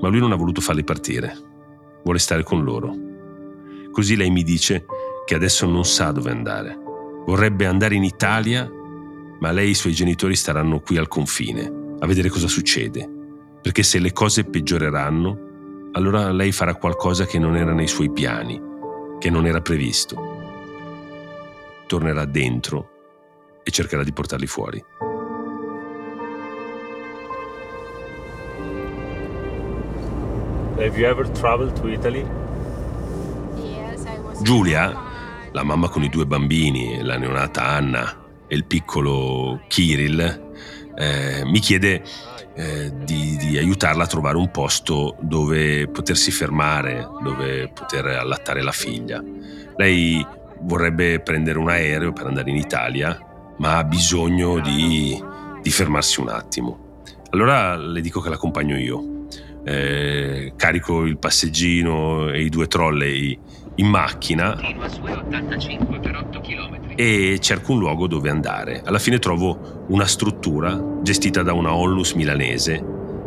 ma 0.01 0.09
lui 0.09 0.21
non 0.21 0.33
ha 0.33 0.37
voluto 0.37 0.61
farli 0.61 0.85
partire. 0.85 1.37
Vuole 2.03 2.19
stare 2.19 2.43
con 2.43 2.63
loro. 2.65 2.95
Così 3.91 4.17
lei 4.17 4.31
mi 4.31 4.43
dice 4.43 4.87
che 5.25 5.35
adesso 5.35 5.67
non 5.67 5.85
sa 5.85 6.13
dove 6.13 6.31
andare. 6.31 6.79
Vorrebbe 7.25 7.67
andare 7.67 7.95
in 7.95 8.05
Italia, 8.05 8.71
ma 9.41 9.51
lei 9.51 9.67
e 9.67 9.71
i 9.71 9.75
suoi 9.75 9.93
genitori 9.93 10.37
staranno 10.37 10.81
qui 10.81 10.97
al 10.97 11.09
confine 11.09 11.85
a 11.99 12.07
vedere 12.07 12.29
cosa 12.29 12.47
succede, 12.47 13.09
perché 13.63 13.83
se 13.83 13.99
le 13.99 14.13
cose 14.13 14.45
peggioreranno, 14.45 15.91
allora 15.93 16.31
lei 16.31 16.53
farà 16.53 16.75
qualcosa 16.75 17.25
che 17.25 17.39
non 17.39 17.57
era 17.57 17.73
nei 17.73 17.89
suoi 17.89 18.11
piani 18.11 18.61
che 19.19 19.31
non 19.31 19.47
era 19.47 19.61
previsto. 19.61 20.35
Tornerà 21.87 22.25
dentro 22.25 22.91
e 23.63 23.71
cercherà 23.71 24.03
di 24.05 24.13
portarli 24.13 24.47
fuori. 24.47 24.85
Giulia, 34.43 34.95
la 35.51 35.63
mamma 35.63 35.89
con 35.89 36.03
i 36.03 36.11
due 36.11 36.27
bambini, 36.27 37.03
la 37.03 37.17
neonata 37.17 37.65
Anna 37.65 38.25
e 38.47 38.55
il 38.55 38.67
piccolo 38.67 39.63
Kirill, 39.69 40.53
eh, 40.95 41.43
mi 41.47 41.61
chiede 41.61 42.03
eh, 42.55 42.93
di, 43.05 43.37
di 43.39 43.57
aiutarla 43.57 44.05
a 44.05 44.07
trovare 44.07 44.37
un 44.37 44.51
posto 44.51 45.17
dove 45.21 45.89
potersi 45.89 46.31
fermare, 46.31 47.09
dove 47.23 47.71
poter 47.73 48.05
allattare 48.07 48.63
la 48.63 48.73
figlia. 48.73 49.23
Lei 49.77 50.25
vorrebbe 50.61 51.21
prendere 51.21 51.59
un 51.59 51.71
aereo 51.71 52.13
per 52.13 52.27
andare 52.27 52.51
in 52.51 52.57
Italia, 52.57 53.19
ma 53.57 53.79
ha 53.79 53.85
bisogno 53.85 54.61
di, 54.61 55.19
di 55.63 55.71
fermarsi 55.71 56.21
un 56.21 56.29
attimo. 56.29 57.03
Allora 57.31 57.77
le 57.77 58.03
dico 58.03 58.21
che 58.21 58.29
l'accompagno 58.29 58.77
io. 58.77 59.16
Eh, 59.69 60.53
carico 60.55 61.05
il 61.05 61.19
passeggino 61.19 62.31
e 62.31 62.43
i 62.43 62.49
due 62.49 62.69
trolley 62.69 63.37
in 63.77 63.89
macchina 63.89 64.57
e 66.95 67.39
cerco 67.41 67.73
un 67.73 67.79
luogo 67.79 68.07
dove 68.07 68.31
andare. 68.31 68.83
Alla 68.85 68.99
fine 68.99 69.19
trovo 69.19 69.85
una 69.89 70.07
struttura 70.07 70.81
gestita 71.03 71.43
da 71.43 71.53
una 71.53 71.75
onlus 71.75 72.13
milanese, 72.13 72.85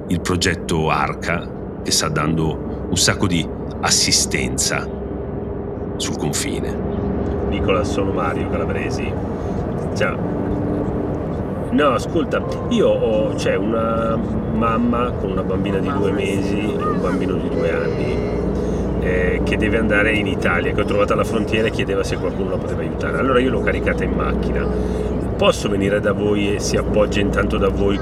il 0.07 0.21
progetto 0.21 0.89
Arca, 0.89 1.81
che 1.83 1.91
sta 1.91 2.07
dando 2.07 2.87
un 2.89 2.97
sacco 2.97 3.27
di 3.27 3.47
assistenza 3.81 4.87
sul 5.97 6.17
confine. 6.17 6.75
Nicola, 7.49 7.83
sono 7.83 8.11
Mario 8.11 8.49
Calabresi. 8.49 9.11
Ciao. 9.95 10.68
No, 11.71 11.89
ascolta, 11.89 12.41
io 12.69 12.87
ho, 12.87 13.33
c'è 13.35 13.55
una 13.55 14.15
mamma 14.15 15.11
con 15.11 15.31
una 15.31 15.43
bambina 15.43 15.77
di 15.77 15.91
due 15.91 16.11
mesi 16.11 16.59
e 16.59 16.83
un 16.83 16.99
bambino 16.99 17.33
di 17.35 17.47
due 17.47 17.71
anni 17.71 18.39
eh, 19.01 19.41
che 19.43 19.55
deve 19.55 19.77
andare 19.77 20.13
in 20.13 20.27
Italia, 20.27 20.73
che 20.73 20.81
ho 20.81 20.85
trovato 20.85 21.13
alla 21.13 21.23
frontiera 21.23 21.67
e 21.67 21.71
chiedeva 21.71 22.03
se 22.03 22.17
qualcuno 22.17 22.49
la 22.49 22.57
poteva 22.57 22.81
aiutare. 22.81 23.19
Allora 23.19 23.39
io 23.39 23.51
l'ho 23.51 23.61
caricata 23.61 24.03
in 24.03 24.11
macchina. 24.11 24.65
Posso 25.37 25.69
venire 25.69 25.99
da 25.99 26.11
voi 26.11 26.55
e 26.55 26.59
si 26.59 26.75
appoggia 26.75 27.19
intanto 27.19 27.57
da 27.57 27.69
voi? 27.69 27.99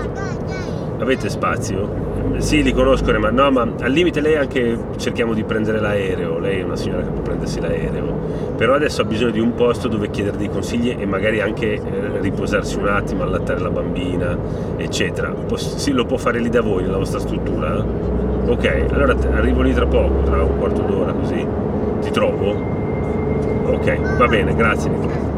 Avete 1.00 1.30
spazio? 1.30 2.06
Sì, 2.38 2.64
li 2.64 2.74
conosco, 2.74 3.12
ma 3.20 3.30
no, 3.30 3.50
ma 3.52 3.68
al 3.82 3.92
limite 3.92 4.20
lei 4.20 4.36
anche 4.36 4.78
cerchiamo 4.98 5.34
di 5.34 5.44
prendere 5.44 5.80
l'aereo. 5.80 6.40
Lei 6.40 6.60
è 6.60 6.64
una 6.64 6.76
signora 6.76 7.04
che 7.04 7.10
può 7.10 7.22
prendersi 7.22 7.60
l'aereo. 7.60 8.16
Però 8.58 8.74
adesso 8.74 9.02
ha 9.02 9.06
bisogno 9.06 9.32
di 9.32 9.40
un 9.40 9.54
posto 9.54 9.88
dove 9.88 10.10
chiedere 10.10 10.38
dei 10.38 10.50
consigli 10.50 10.96
e 10.98 11.06
magari 11.06 11.40
anche 11.42 11.74
eh, 11.74 11.82
riposarsi 12.20 12.78
un 12.78 12.88
attimo, 12.88 13.24
allattare 13.24 13.60
la 13.60 13.70
bambina, 13.70 14.38
eccetera. 14.78 15.30
Poss- 15.30 15.76
sì, 15.76 15.92
lo 15.92 16.06
può 16.06 16.18
fare 16.18 16.40
lì 16.40 16.50
da 16.50 16.62
voi, 16.62 16.84
nella 16.84 16.98
vostra 16.98 17.20
struttura? 17.20 17.84
Ok, 18.48 18.86
allora 18.92 19.16
arrivo 19.34 19.62
lì 19.62 19.74
tra 19.74 19.86
poco, 19.86 20.24
tra 20.24 20.42
un 20.42 20.58
quarto 20.58 20.82
d'ora 20.82 21.12
così. 21.14 21.46
Ti 22.02 22.12
trovo? 22.12 22.56
Ok, 23.66 24.18
va 24.18 24.28
bene, 24.28 24.56
grazie 24.56 24.90
Nicola. 24.90 25.37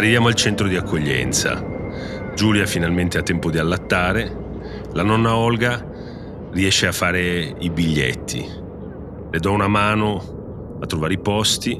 Arriviamo 0.00 0.28
al 0.28 0.34
centro 0.34 0.66
di 0.66 0.76
accoglienza. 0.76 1.62
Giulia 2.34 2.64
finalmente 2.64 3.18
ha 3.18 3.22
tempo 3.22 3.50
di 3.50 3.58
allattare. 3.58 4.34
La 4.94 5.02
nonna 5.02 5.36
Olga 5.36 5.86
riesce 6.52 6.86
a 6.86 6.92
fare 6.92 7.54
i 7.58 7.68
biglietti. 7.68 8.42
Le 9.30 9.38
do 9.38 9.52
una 9.52 9.68
mano 9.68 10.78
a 10.80 10.86
trovare 10.86 11.12
i 11.12 11.18
posti. 11.18 11.78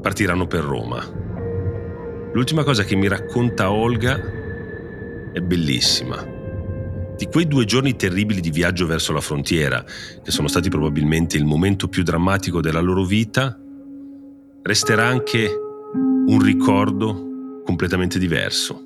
Partiranno 0.00 0.46
per 0.46 0.64
Roma. 0.64 1.04
L'ultima 2.32 2.64
cosa 2.64 2.82
che 2.82 2.96
mi 2.96 3.08
racconta 3.08 3.70
Olga 3.70 4.18
è 5.30 5.40
bellissima. 5.40 6.26
Di 7.14 7.26
quei 7.26 7.46
due 7.46 7.66
giorni 7.66 7.94
terribili 7.94 8.40
di 8.40 8.50
viaggio 8.50 8.86
verso 8.86 9.12
la 9.12 9.20
frontiera, 9.20 9.84
che 9.84 10.30
sono 10.30 10.48
stati 10.48 10.70
probabilmente 10.70 11.36
il 11.36 11.44
momento 11.44 11.88
più 11.88 12.04
drammatico 12.04 12.62
della 12.62 12.80
loro 12.80 13.04
vita, 13.04 13.54
resterà 14.62 15.04
anche 15.08 15.50
un 16.26 16.40
ricordo 16.40 17.32
completamente 17.64 18.18
diverso, 18.18 18.80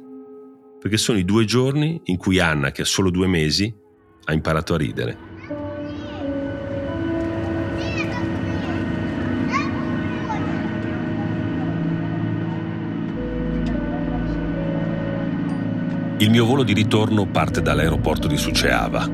perché 0.80 0.96
sono 0.96 1.18
i 1.18 1.24
due 1.24 1.44
giorni 1.44 2.00
in 2.04 2.16
cui 2.16 2.38
Anna, 2.38 2.70
che 2.70 2.82
ha 2.82 2.86
solo 2.86 3.10
due 3.10 3.26
mesi, 3.26 3.74
ha 4.24 4.32
imparato 4.32 4.74
a 4.74 4.76
ridere. 4.78 5.26
Il 16.20 16.30
mio 16.30 16.44
volo 16.46 16.64
di 16.64 16.72
ritorno 16.72 17.26
parte 17.26 17.62
dall'aeroporto 17.62 18.26
di 18.26 18.36
Suceava. 18.36 19.08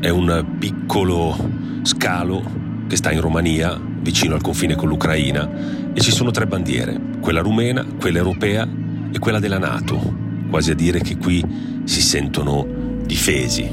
È 0.00 0.08
un 0.08 0.56
piccolo 0.58 1.36
scalo 1.82 2.42
che 2.88 2.96
sta 2.96 3.12
in 3.12 3.20
Romania, 3.20 3.80
vicino 4.00 4.34
al 4.34 4.40
confine 4.40 4.74
con 4.74 4.88
l'Ucraina, 4.88 5.92
e 5.92 6.00
ci 6.00 6.10
sono 6.10 6.32
tre 6.32 6.46
bandiere, 6.46 7.00
quella 7.20 7.40
rumena, 7.40 7.86
quella 7.98 8.18
europea 8.18 8.68
e 9.12 9.18
quella 9.18 9.38
della 9.38 9.58
Nato, 9.58 10.16
quasi 10.48 10.70
a 10.70 10.74
dire 10.74 11.00
che 11.00 11.16
qui 11.16 11.44
si 11.84 12.00
sentono 12.00 12.66
difesi. 13.04 13.68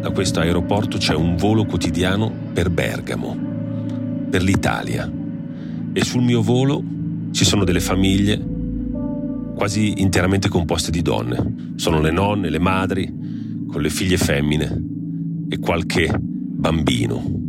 Da 0.00 0.10
questo 0.10 0.40
aeroporto 0.40 0.98
c'è 0.98 1.14
un 1.14 1.36
volo 1.36 1.64
quotidiano 1.64 2.30
per 2.52 2.70
Bergamo, 2.70 3.36
per 4.28 4.42
l'Italia, 4.42 5.10
e 5.92 6.04
sul 6.04 6.22
mio 6.22 6.42
volo 6.42 6.82
ci 7.30 7.44
sono 7.44 7.64
delle 7.64 7.80
famiglie 7.80 8.52
quasi 9.54 10.00
interamente 10.00 10.48
composte 10.48 10.90
di 10.90 11.02
donne. 11.02 11.72
Sono 11.76 12.00
le 12.00 12.10
nonne, 12.10 12.50
le 12.50 12.58
madri, 12.58 13.12
con 13.66 13.80
le 13.80 13.90
figlie 13.90 14.16
femmine 14.16 14.82
e 15.48 15.58
qualche 15.58 16.12
bambino. 16.20 17.43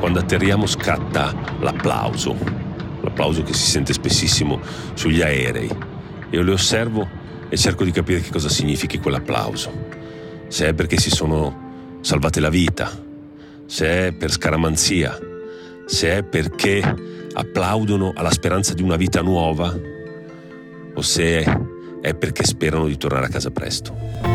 Quando 0.00 0.18
atterriamo 0.18 0.66
scatta 0.66 1.34
l'applauso, 1.60 2.34
l'applauso 3.02 3.42
che 3.42 3.52
si 3.52 3.70
sente 3.70 3.92
spessissimo 3.92 4.58
sugli 4.94 5.20
aerei. 5.20 5.68
Io 6.30 6.42
le 6.42 6.52
osservo 6.52 7.06
e 7.50 7.56
cerco 7.58 7.84
di 7.84 7.90
capire 7.90 8.20
che 8.20 8.30
cosa 8.30 8.48
significhi 8.48 8.98
quell'applauso. 8.98 9.70
Se 10.48 10.68
è 10.68 10.72
perché 10.72 10.96
si 10.96 11.10
sono 11.10 11.98
salvate 12.00 12.40
la 12.40 12.48
vita, 12.48 12.90
se 13.66 14.06
è 14.06 14.12
per 14.12 14.30
scaramanzia, 14.30 15.18
se 15.84 16.16
è 16.16 16.22
perché 16.22 16.82
applaudono 17.34 18.12
alla 18.16 18.30
speranza 18.30 18.72
di 18.72 18.82
una 18.82 18.96
vita 18.96 19.20
nuova 19.20 19.78
o 20.94 21.02
se 21.02 21.44
è 22.00 22.14
perché 22.14 22.44
sperano 22.44 22.86
di 22.86 22.96
tornare 22.96 23.26
a 23.26 23.28
casa 23.28 23.50
presto. 23.50 24.29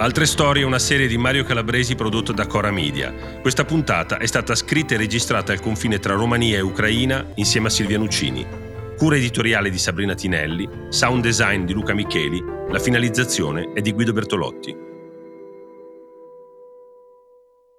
Altre 0.00 0.26
storie 0.26 0.62
è 0.62 0.64
una 0.64 0.78
serie 0.78 1.08
di 1.08 1.18
Mario 1.18 1.42
Calabresi 1.42 1.96
prodotto 1.96 2.30
da 2.30 2.46
Cora 2.46 2.70
Media. 2.70 3.12
Questa 3.40 3.64
puntata 3.64 4.18
è 4.18 4.26
stata 4.26 4.54
scritta 4.54 4.94
e 4.94 4.96
registrata 4.96 5.50
al 5.50 5.58
confine 5.58 5.98
tra 5.98 6.14
Romania 6.14 6.56
e 6.56 6.60
Ucraina 6.60 7.32
insieme 7.34 7.66
a 7.66 7.70
Silvia 7.70 7.98
Nuccini. 7.98 8.46
Cura 8.96 9.16
editoriale 9.16 9.70
di 9.70 9.78
Sabrina 9.78 10.14
Tinelli, 10.14 10.68
sound 10.90 11.24
design 11.24 11.64
di 11.64 11.72
Luca 11.72 11.94
Micheli, 11.94 12.40
la 12.70 12.78
finalizzazione 12.78 13.72
è 13.74 13.80
di 13.80 13.90
Guido 13.90 14.12
Bertolotti. 14.12 14.87